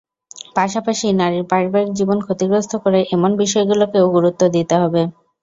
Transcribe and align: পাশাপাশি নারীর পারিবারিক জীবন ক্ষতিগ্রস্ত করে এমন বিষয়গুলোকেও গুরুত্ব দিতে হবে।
পাশাপাশি 0.55 1.07
নারীর 1.13 1.45
পারিবারিক 1.51 1.91
জীবন 1.97 2.17
ক্ষতিগ্রস্ত 2.25 2.73
করে 2.83 2.99
এমন 3.15 3.31
বিষয়গুলোকেও 3.41 4.05
গুরুত্ব 4.15 4.41
দিতে 4.55 4.75
হবে। 4.81 5.01